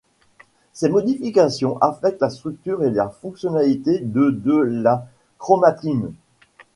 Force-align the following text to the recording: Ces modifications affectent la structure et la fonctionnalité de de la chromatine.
Ces 0.73 0.89
modifications 0.89 1.77
affectent 1.79 2.21
la 2.23 2.31
structure 2.31 2.83
et 2.83 2.89
la 2.89 3.09
fonctionnalité 3.09 3.99
de 3.99 4.31
de 4.31 4.57
la 4.59 5.05
chromatine. 5.37 6.11